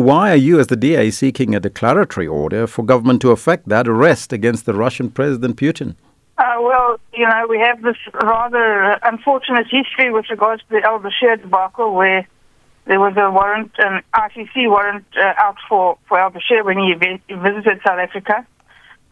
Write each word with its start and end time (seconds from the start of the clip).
Why 0.00 0.30
are 0.32 0.36
you, 0.36 0.58
as 0.58 0.68
the 0.68 0.76
DA, 0.76 1.10
seeking 1.10 1.54
a 1.54 1.60
declaratory 1.60 2.26
order 2.26 2.66
for 2.66 2.82
government 2.84 3.20
to 3.22 3.30
effect 3.30 3.68
that 3.68 3.86
arrest 3.86 4.32
against 4.32 4.66
the 4.66 4.74
Russian 4.74 5.10
President 5.10 5.56
Putin? 5.56 5.96
Uh, 6.38 6.56
well, 6.60 6.98
you 7.12 7.26
know, 7.26 7.46
we 7.48 7.58
have 7.58 7.82
this 7.82 7.96
rather 8.22 8.98
unfortunate 9.02 9.66
history 9.70 10.12
with 10.12 10.28
regards 10.30 10.62
to 10.62 10.68
the 10.70 10.82
Al 10.82 10.98
Bashir 10.98 11.40
debacle 11.40 11.94
where 11.94 12.26
there 12.86 12.98
was 12.98 13.14
a 13.16 13.30
warrant, 13.30 13.72
an 13.78 14.02
ICC 14.14 14.68
warrant 14.68 15.04
uh, 15.16 15.34
out 15.38 15.56
for, 15.68 15.98
for 16.08 16.18
Al 16.18 16.30
Bashir 16.30 16.64
when 16.64 16.78
he 16.78 16.94
visited 16.94 17.80
South 17.86 17.98
Africa. 17.98 18.46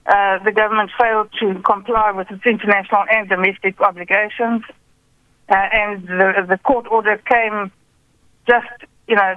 Uh, 0.06 0.42
the 0.42 0.50
government 0.50 0.90
failed 0.98 1.28
to 1.38 1.60
comply 1.62 2.10
with 2.10 2.30
its 2.30 2.44
international 2.44 3.04
and 3.10 3.28
domestic 3.28 3.80
obligations. 3.80 4.62
Uh, 5.48 5.54
and 5.54 6.08
the, 6.08 6.46
the 6.48 6.58
court 6.58 6.86
order 6.90 7.16
came 7.18 7.70
just, 8.48 8.66
you 9.06 9.14
know, 9.14 9.36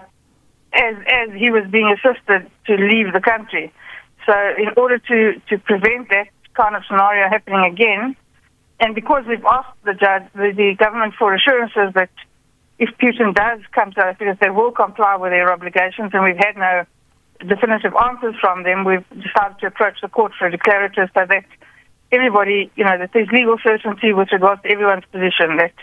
as, 0.74 0.96
as 1.08 1.30
he 1.36 1.52
was 1.52 1.64
being 1.70 1.94
assisted 1.94 2.50
to 2.66 2.74
leave 2.76 3.14
the 3.14 3.22
country. 3.22 3.72
So 4.26 4.34
in 4.58 4.70
order 4.78 5.00
to, 5.00 5.42
to 5.50 5.58
prevent 5.60 6.10
that 6.10 6.28
kind 6.54 6.76
of 6.76 6.84
scenario 6.88 7.30
happening 7.30 7.66
again, 7.72 8.16
and 8.80 8.96
because 8.96 9.24
we've 9.28 9.46
asked 9.46 9.78
the 9.86 9.94
judge, 9.94 10.24
the, 10.34 10.52
the 10.56 10.76
government 10.78 11.14
for 11.18 11.34
assurances 11.34 11.94
that 11.94 12.10
if 12.80 12.90
Putin 12.98 13.34
does 13.34 13.60
come 13.72 13.92
to 13.92 14.02
South 14.02 14.16
Africa, 14.16 14.38
they 14.42 14.50
will 14.50 14.72
comply 14.72 15.16
with 15.16 15.32
their 15.32 15.52
obligations, 15.52 16.12
and 16.14 16.24
we've 16.24 16.38
had 16.38 16.58
no 16.58 16.86
definitive 17.48 17.94
answers 17.96 18.36
from 18.40 18.64
them, 18.64 18.84
we've 18.84 19.08
decided 19.10 19.60
to 19.60 19.68
approach 19.68 19.98
the 20.02 20.08
court 20.08 20.32
for 20.38 20.48
a 20.48 20.52
declarative 20.52 21.10
so 21.14 21.26
that 21.28 21.46
everybody, 22.12 22.72
you 22.76 22.84
know, 22.84 22.98
that 22.98 23.12
there's 23.14 23.28
legal 23.32 23.58
certainty 23.64 24.14
with 24.14 24.32
regards 24.32 24.62
to 24.64 24.70
everyone's 24.70 25.06
position, 25.12 25.58
that, 25.58 25.74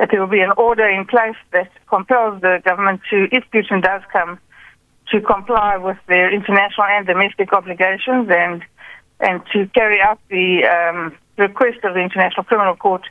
that 0.00 0.08
there 0.10 0.18
will 0.18 0.32
be 0.32 0.40
an 0.40 0.52
order 0.56 0.88
in 0.88 1.04
place 1.04 1.36
that 1.52 1.70
compels 1.86 2.40
the 2.40 2.62
government 2.64 3.02
to, 3.10 3.28
if 3.30 3.44
Putin 3.52 3.82
does 3.82 4.00
come, 4.10 4.38
to 5.12 5.20
comply 5.20 5.76
with 5.76 5.98
their 6.08 6.32
international 6.32 6.86
and 6.86 7.06
domestic 7.06 7.52
obligations 7.52 8.28
and 8.30 8.64
and 9.20 9.42
to 9.52 9.66
carry 9.74 10.00
out 10.00 10.18
the 10.30 10.64
um, 10.64 11.14
request 11.36 11.84
of 11.84 11.92
the 11.92 12.00
International 12.00 12.42
Criminal 12.42 12.74
Court 12.74 13.02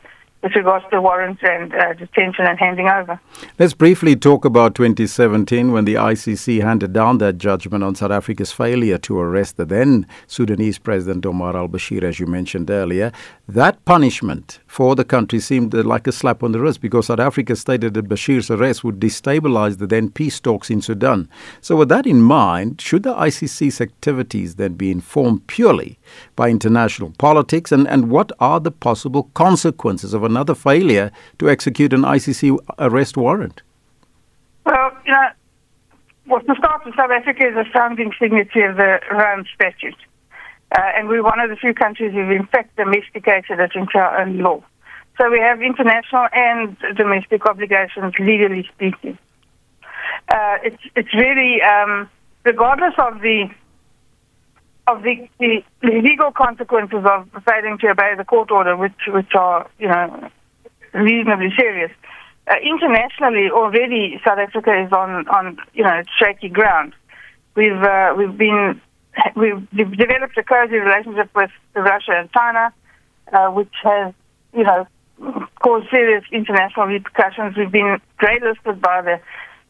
with 0.42 0.56
regards 0.56 0.86
to 0.90 1.02
warrants 1.02 1.42
and 1.44 1.73
uh, 1.73 1.94
detention 1.94 2.45
and 2.45 2.58
handing 2.58 2.88
over. 2.88 3.20
Let's 3.58 3.73
briefly 3.73 4.16
talk 4.16 4.45
about 4.45 4.73
2017 4.76 5.73
when 5.73 5.84
the 5.84 5.95
ICC 5.95 6.62
handed 6.62 6.94
down 6.94 7.18
that 7.18 7.38
judgment 7.38 7.84
on 7.84 7.95
South 7.95 8.12
Africa's 8.12 8.54
failure 8.54 8.98
to 9.00 9.20
arrest 9.20 9.58
the 9.58 9.66
then 9.66 10.08
Sudanese 10.28 10.80
President 10.80 11.26
Omar 11.26 11.58
al 11.58 11.67
Bashir, 11.67 12.04
as 12.04 12.20
you 12.20 12.26
mentioned 12.26 12.70
earlier. 12.70 13.12
That 13.50 13.84
punishment 13.84 14.60
for 14.66 14.95
the 14.95 15.04
country 15.04 15.40
seemed 15.40 15.73
like 15.73 16.08
a 16.08 16.12
slap 16.12 16.42
on 16.42 16.54
the 16.54 16.60
wrist 16.60 16.80
because 16.80 17.08
South 17.08 17.20
Africa 17.20 17.56
stated 17.56 17.94
that 17.95 18.08
Bashir's 18.08 18.50
arrest 18.50 18.84
would 18.84 19.00
destabilize 19.00 19.78
the 19.78 19.88
then 19.88 20.10
peace 20.10 20.40
talks 20.40 20.70
in 20.70 20.82
Sudan. 20.82 21.28
So, 21.60 21.76
with 21.76 21.90
that 21.90 22.06
in 22.06 22.22
mind, 22.22 22.80
should 22.80 23.04
the 23.04 23.14
ICC's 23.14 23.82
activities 23.82 24.56
then 24.56 24.76
be 24.76 24.92
informed 24.92 25.48
purely 25.48 26.00
by 26.36 26.50
international 26.50 27.12
politics? 27.17 27.72
And, 27.72 27.88
and 27.88 28.10
what 28.10 28.32
are 28.40 28.60
the 28.60 28.72
possible 28.72 29.23
consequences 29.34 30.14
of 30.14 30.23
another 30.30 30.56
failure 30.56 31.12
to 31.40 31.50
execute 31.50 31.94
an 31.94 32.02
ICC 32.02 32.58
arrest 32.78 33.18
warrant? 33.18 33.62
Well, 34.66 34.92
you 35.06 35.12
know, 35.12 35.30
well, 36.28 36.42
to 36.42 36.56
start 36.56 36.86
with, 36.86 36.96
South 36.96 37.12
Africa 37.12 37.48
is 37.48 37.56
a 37.56 37.66
founding 37.74 38.12
signatory 38.20 38.70
of 38.70 38.78
the 38.78 39.00
Rome 39.12 39.46
Statute. 39.56 39.98
Uh, 40.78 40.82
and 40.96 41.08
we're 41.08 41.24
one 41.24 41.40
of 41.40 41.50
the 41.50 41.56
few 41.56 41.74
countries 41.74 42.14
who've 42.14 42.30
in 42.30 42.46
fact 42.46 42.76
domesticated 42.76 43.60
it 43.60 43.72
into 43.74 43.98
our 43.98 44.22
own 44.22 44.38
law. 44.38 44.64
So 45.18 45.30
we 45.32 45.40
have 45.40 45.62
international 45.62 46.28
and 46.32 46.78
domestic 46.96 47.46
obligations, 47.46 48.14
legally 48.20 48.70
speaking. 48.76 49.18
Uh, 50.32 50.58
it's 50.64 50.84
it's 50.96 51.14
really 51.14 51.62
um, 51.62 52.10
regardless 52.46 52.94
of 53.00 53.22
the 53.22 53.50
of 54.90 55.04
the, 55.04 55.28
the, 55.40 55.64
legal 55.82 56.32
consequences 56.32 57.06
of 57.06 57.30
failing 57.45 57.78
to 57.80 57.88
obey 57.88 58.14
the 58.18 58.26
court 58.26 58.52
order, 58.52 58.76
which 58.76 59.00
which 59.08 59.34
are 59.36 59.70
you 59.78 59.88
know 59.88 60.30
reasonably 60.94 61.50
serious. 61.58 61.92
Uh, 62.48 62.55
internationally, 62.64 63.50
already 63.52 64.20
South 64.26 64.39
Africa 64.39 64.72
is 64.86 64.92
on 64.92 65.27
on 65.27 65.58
you 65.73 65.83
know 65.83 66.02
shaky 66.20 66.50
ground. 66.50 66.94
We've 67.55 67.82
uh, 67.82 68.14
we've 68.17 68.38
been 68.38 68.82
we've 69.36 69.70
developed 69.72 70.38
a 70.38 70.44
cozy 70.44 70.77
relationship 70.77 71.30
with 71.36 71.52
Russia 71.76 72.14
and 72.20 72.32
China, 72.32 72.73
uh, 73.32 73.50
which 73.50 73.73
has 73.83 74.14
you 74.54 74.64
know 74.64 74.88
caused 75.61 75.89
serious 75.92 76.23
international 76.32 76.88
repercussions. 76.88 77.56
We've 77.58 77.71
been 77.71 78.00
grey-listed 78.17 78.82
by 78.82 79.02
the 79.02 79.20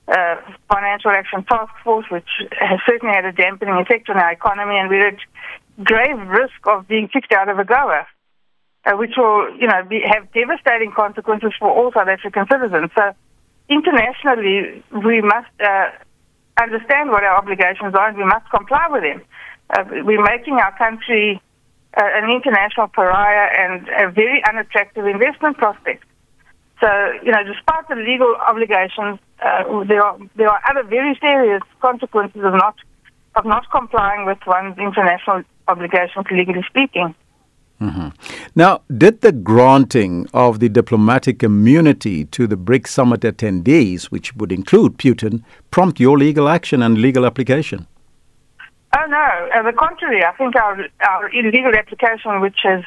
uh, 0.09 0.35
Financial 0.67 1.11
Action 1.11 1.43
Task 1.45 1.71
Force, 1.83 2.05
which 2.09 2.27
has 2.59 2.79
certainly 2.85 3.13
had 3.13 3.25
a 3.25 3.31
dampening 3.31 3.75
effect 3.75 4.09
on 4.09 4.17
our 4.17 4.31
economy, 4.31 4.77
and 4.77 4.89
we're 4.89 5.07
at 5.07 5.19
grave 5.83 6.17
risk 6.27 6.59
of 6.67 6.87
being 6.87 7.07
kicked 7.07 7.31
out 7.31 7.47
of 7.47 7.57
AGOA, 7.57 8.05
uh, 8.85 8.97
which 8.97 9.13
will, 9.17 9.55
you 9.57 9.67
know, 9.67 9.83
be, 9.87 10.01
have 10.05 10.31
devastating 10.33 10.91
consequences 10.91 11.51
for 11.59 11.69
all 11.69 11.91
South 11.93 12.07
African 12.07 12.45
citizens. 12.51 12.89
So, 12.97 13.13
internationally, 13.69 14.83
we 14.91 15.21
must 15.21 15.53
uh, 15.63 15.89
understand 16.59 17.11
what 17.11 17.23
our 17.23 17.37
obligations 17.37 17.93
are, 17.93 18.09
and 18.09 18.17
we 18.17 18.25
must 18.25 18.49
comply 18.49 18.87
with 18.89 19.03
them. 19.03 19.21
Uh, 19.69 19.83
we're 20.03 20.23
making 20.23 20.55
our 20.55 20.75
country 20.77 21.39
uh, 21.95 22.01
an 22.03 22.29
international 22.31 22.87
pariah 22.87 23.49
and 23.57 23.87
a 23.89 24.11
very 24.11 24.41
unattractive 24.49 25.05
investment 25.05 25.57
prospect. 25.57 26.03
So, 26.81 26.87
you 27.23 27.31
know, 27.31 27.43
despite 27.43 27.87
the 27.89 27.95
legal 27.95 28.35
obligations, 28.47 29.19
uh, 29.41 29.83
there 29.85 30.03
are 30.03 30.17
there 30.35 30.49
are 30.49 30.61
other 30.69 30.83
very 30.83 31.17
serious 31.21 31.61
consequences 31.81 32.41
of 32.43 32.53
not 32.53 32.75
of 33.35 33.45
not 33.45 33.69
complying 33.71 34.25
with 34.25 34.39
one's 34.45 34.77
international 34.77 35.43
obligations, 35.67 36.25
legally 36.31 36.63
speaking. 36.67 37.15
Mm-hmm. 37.79 38.09
Now, 38.55 38.81
did 38.97 39.21
the 39.21 39.31
granting 39.31 40.27
of 40.33 40.59
the 40.59 40.67
diplomatic 40.67 41.41
immunity 41.43 42.25
to 42.25 42.45
the 42.45 42.57
BRICS 42.57 42.87
summit 42.87 43.21
attendees, 43.21 44.05
which 44.05 44.35
would 44.35 44.51
include 44.51 44.97
Putin, 44.97 45.43
prompt 45.71 45.99
your 45.99 46.17
legal 46.17 46.49
action 46.49 46.83
and 46.83 46.97
legal 46.97 47.25
application? 47.25 47.87
Oh 48.97 49.05
no, 49.07 49.49
uh, 49.55 49.63
the 49.63 49.71
contrary. 49.71 50.25
I 50.25 50.33
think 50.33 50.55
our 50.55 50.85
our 51.07 51.29
illegal 51.29 51.73
application, 51.75 52.41
which 52.41 52.57
has 52.63 52.83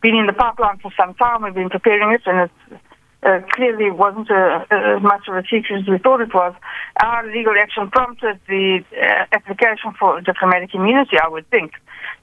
been 0.00 0.16
in 0.16 0.26
the 0.26 0.32
pipeline 0.32 0.78
for 0.78 0.90
some 0.96 1.14
time, 1.14 1.42
we've 1.42 1.54
been 1.54 1.70
preparing 1.70 2.12
it, 2.12 2.22
and 2.26 2.50
it's 2.50 2.82
uh, 3.24 3.40
clearly 3.52 3.90
wasn't 3.90 4.30
as 4.30 5.02
much 5.02 5.26
of 5.28 5.34
a 5.34 5.42
secret 5.42 5.80
as 5.80 5.88
we 5.88 5.98
thought 5.98 6.20
it 6.20 6.34
was. 6.34 6.54
Our 7.02 7.26
legal 7.26 7.54
action 7.58 7.90
prompted 7.90 8.38
the 8.46 8.84
uh, 8.92 9.24
application 9.32 9.94
for 9.98 10.20
diplomatic 10.20 10.74
immunity, 10.74 11.16
I 11.18 11.28
would 11.28 11.48
think. 11.50 11.72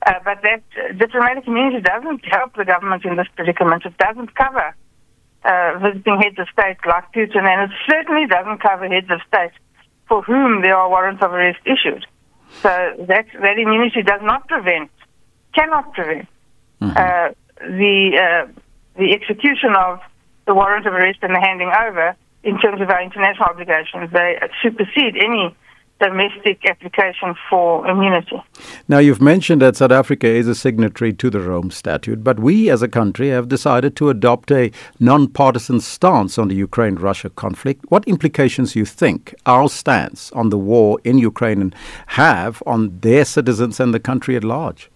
Uh, 0.05 0.13
but 0.23 0.41
that 0.43 0.61
uh, 0.77 0.93
diplomatic 0.93 1.47
immunity 1.47 1.81
doesn't 1.81 2.23
help 2.25 2.55
the 2.55 2.65
government 2.65 3.03
in 3.05 3.17
this 3.17 3.27
predicament. 3.35 3.83
It 3.85 3.97
doesn't 3.97 4.35
cover 4.35 4.75
uh, 5.43 5.79
visiting 5.79 6.21
heads 6.21 6.37
of 6.37 6.47
state 6.53 6.77
like 6.85 7.11
Putin, 7.13 7.49
and 7.49 7.71
it 7.71 7.77
certainly 7.89 8.27
doesn't 8.27 8.61
cover 8.61 8.87
heads 8.87 9.09
of 9.09 9.21
state 9.27 9.53
for 10.07 10.21
whom 10.21 10.61
there 10.61 10.75
are 10.75 10.87
warrants 10.87 11.23
of 11.23 11.31
arrest 11.33 11.59
issued. 11.65 12.05
So 12.61 12.69
that, 13.07 13.25
that 13.41 13.57
immunity 13.57 14.03
does 14.03 14.21
not 14.21 14.47
prevent, 14.47 14.91
cannot 15.55 15.93
prevent, 15.93 16.27
mm-hmm. 16.81 16.97
Uh, 16.97 17.33
the, 17.59 18.51
the 18.97 19.13
execution 19.13 19.73
of 19.75 19.99
the 20.51 20.55
warrant 20.55 20.85
of 20.85 20.93
arrest 20.93 21.19
and 21.21 21.33
the 21.33 21.39
handing 21.39 21.71
over 21.87 22.13
in 22.43 22.59
terms 22.59 22.81
of 22.81 22.89
our 22.89 23.01
international 23.01 23.47
obligations. 23.47 24.11
They 24.11 24.37
supersede 24.61 25.15
any 25.15 25.55
domestic 25.97 26.69
application 26.69 27.35
for 27.49 27.87
immunity. 27.87 28.35
Now, 28.89 28.97
you've 28.97 29.21
mentioned 29.21 29.61
that 29.61 29.77
South 29.77 29.91
Africa 29.91 30.27
is 30.27 30.49
a 30.49 30.55
signatory 30.55 31.13
to 31.13 31.29
the 31.29 31.39
Rome 31.39 31.71
Statute, 31.71 32.21
but 32.21 32.37
we 32.37 32.69
as 32.69 32.81
a 32.81 32.89
country 32.89 33.29
have 33.29 33.47
decided 33.47 33.95
to 33.95 34.09
adopt 34.09 34.51
a 34.51 34.71
non-partisan 34.99 35.79
stance 35.79 36.37
on 36.37 36.49
the 36.49 36.55
Ukraine-Russia 36.55 37.29
conflict. 37.29 37.85
What 37.87 38.05
implications 38.05 38.73
do 38.73 38.79
you 38.79 38.85
think 38.85 39.33
our 39.45 39.69
stance 39.69 40.33
on 40.33 40.49
the 40.49 40.57
war 40.57 40.99
in 41.05 41.17
Ukraine 41.17 41.73
have 42.07 42.61
on 42.65 42.99
their 42.99 43.23
citizens 43.23 43.79
and 43.79 43.93
the 43.93 44.01
country 44.01 44.35
at 44.35 44.43
large? 44.43 44.91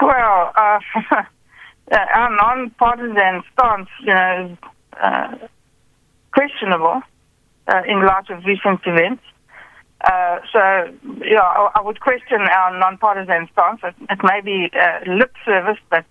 Well, 0.00 0.52
uh, 0.54 0.78
our 1.92 2.34
non-partisan 2.36 3.42
stance, 3.52 3.88
you 4.00 4.14
know, 4.14 4.50
is 4.50 4.58
uh, 5.00 5.34
questionable 6.32 7.02
uh, 7.68 7.82
in 7.86 8.04
light 8.04 8.28
of 8.30 8.44
recent 8.44 8.80
events. 8.86 9.22
Uh, 10.00 10.38
so, 10.52 10.58
yeah, 11.24 11.40
I, 11.40 11.70
I, 11.76 11.80
would 11.80 12.00
question 12.00 12.40
our 12.40 12.78
non-partisan 12.78 13.48
stance. 13.52 13.80
It, 13.82 13.94
it 14.10 14.18
may 14.22 14.40
be 14.40 14.70
uh, 14.78 15.10
lip 15.10 15.34
service, 15.44 15.78
but 15.90 16.04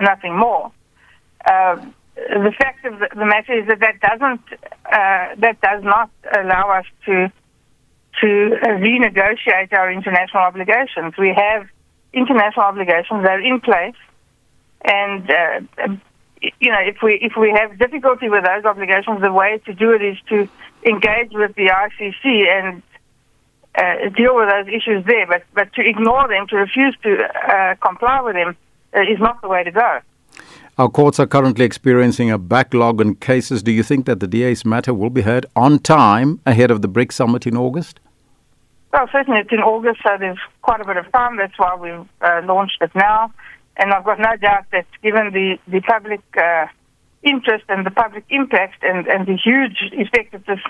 nothing 0.00 0.38
more. 0.38 0.70
Uh, 1.44 1.84
the 2.14 2.52
fact 2.56 2.84
of 2.84 3.00
the, 3.00 3.26
matter 3.26 3.58
is 3.58 3.66
that 3.66 3.80
that 3.80 4.00
doesn't, 4.00 4.42
that 5.40 5.60
does 5.60 5.82
not 5.82 6.10
allow 6.36 6.70
us 6.78 6.84
to 7.06 7.32
to 8.20 8.26
renegotiate 8.62 9.72
our 9.72 9.90
international 9.90 10.42
obligations. 10.42 11.14
We 11.18 11.34
have 11.34 11.66
international 12.12 12.66
obligations; 12.66 13.24
they're 13.24 13.40
in 13.40 13.60
place 13.60 13.96
and 14.84 15.30
uh, 15.30 15.88
you 16.60 16.70
know, 16.70 16.80
if 16.80 16.96
we 17.02 17.18
if 17.22 17.32
we 17.36 17.50
have 17.56 17.78
difficulty 17.78 18.28
with 18.28 18.44
those 18.44 18.64
obligations, 18.64 19.20
the 19.20 19.32
way 19.32 19.60
to 19.66 19.74
do 19.74 19.92
it 19.92 20.02
is 20.02 20.18
to 20.28 20.48
engage 20.84 21.32
with 21.32 21.54
the 21.54 21.66
ICC 21.68 22.46
and 22.48 22.82
uh, 23.76 24.08
deal 24.16 24.36
with 24.36 24.48
those 24.48 24.68
issues 24.68 25.04
there. 25.06 25.26
But, 25.26 25.44
but 25.54 25.72
to 25.74 25.88
ignore 25.88 26.28
them, 26.28 26.46
to 26.48 26.56
refuse 26.56 26.96
to 27.02 27.24
uh, 27.24 27.74
comply 27.76 28.20
with 28.20 28.34
them, 28.34 28.56
uh, 28.94 29.00
is 29.02 29.20
not 29.20 29.40
the 29.40 29.48
way 29.48 29.64
to 29.64 29.70
go. 29.70 30.00
Our 30.78 30.88
courts 30.88 31.20
are 31.20 31.26
currently 31.26 31.64
experiencing 31.64 32.30
a 32.30 32.38
backlog 32.38 33.00
in 33.00 33.14
cases. 33.16 33.62
Do 33.62 33.70
you 33.70 33.82
think 33.82 34.06
that 34.06 34.20
the 34.20 34.26
DA's 34.26 34.64
matter 34.64 34.94
will 34.94 35.10
be 35.10 35.22
heard 35.22 35.46
on 35.54 35.78
time 35.78 36.40
ahead 36.46 36.70
of 36.70 36.82
the 36.82 36.88
BRICS 36.88 37.12
summit 37.12 37.46
in 37.46 37.56
August? 37.56 38.00
Well, 38.92 39.06
certainly 39.12 39.40
it's 39.40 39.52
in 39.52 39.60
August, 39.60 40.00
so 40.02 40.16
there's 40.18 40.38
quite 40.62 40.80
a 40.80 40.84
bit 40.84 40.96
of 40.96 41.10
time. 41.12 41.36
That's 41.36 41.58
why 41.58 41.76
we've 41.76 42.06
uh, 42.20 42.42
launched 42.44 42.78
it 42.80 42.90
now. 42.94 43.32
And 43.76 43.92
I've 43.92 44.04
got 44.04 44.18
no 44.18 44.36
doubt 44.36 44.66
that 44.72 44.86
given 45.02 45.32
the, 45.32 45.58
the 45.66 45.80
public 45.80 46.20
uh, 46.36 46.66
interest 47.22 47.64
and 47.68 47.86
the 47.86 47.90
public 47.90 48.24
impact 48.28 48.82
and, 48.82 49.06
and 49.06 49.26
the 49.26 49.36
huge 49.36 49.78
effect 49.92 50.32
that 50.32 50.46
this 50.46 50.60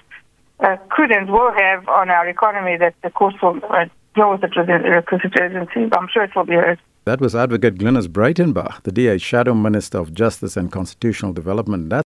uh, 0.61 0.77
could 0.91 1.11
and 1.11 1.31
will 1.31 1.53
have 1.53 1.89
on 1.89 2.11
our 2.11 2.29
economy, 2.29 2.77
that 2.77 2.95
the 3.03 3.11
courts 3.11 3.37
will 3.43 3.61
uh, 3.71 3.87
deal 4.15 4.31
with 4.31 4.45
it 4.45 4.53
with 4.57 5.41
urgency. 5.41 5.89
I'm 5.97 6.09
sure 6.13 6.25
it 6.25 6.35
will 6.37 6.45
be 6.45 6.55
heard. 6.55 6.79
That 7.05 7.21
was 7.21 7.35
Advocate 7.35 7.77
Glynnis 7.77 8.07
Breytenbach, 8.07 8.85
the 8.85 8.93
DA's 8.93 9.21
Shadow 9.21 9.55
Minister 9.55 9.99
of 9.99 10.15
Justice 10.15 10.57
and 10.57 10.71
Constitutional 10.71 11.33
Development. 11.33 11.91
That 11.91 12.05